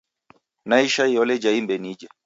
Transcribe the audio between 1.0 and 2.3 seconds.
iyole ja imbe nije.